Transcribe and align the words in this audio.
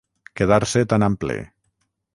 Quedar-se 0.39 0.81
tan 0.95 1.07
ample. 1.11 1.39